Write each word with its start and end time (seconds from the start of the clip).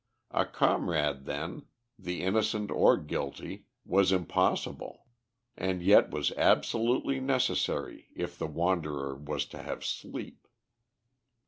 A 0.31 0.47
comrade, 0.47 1.25
then, 1.25 1.67
innocent 2.03 2.71
or 2.71 2.97
guilty, 2.97 3.67
was 3.85 4.11
impossible, 4.11 5.05
and 5.55 5.83
yet 5.83 6.09
was 6.09 6.31
absolutely 6.31 7.19
necessary 7.19 8.07
if 8.15 8.35
the 8.35 8.47
wanderer 8.47 9.13
was 9.15 9.45
to 9.49 9.61
have 9.61 9.85
sleep. 9.85 10.47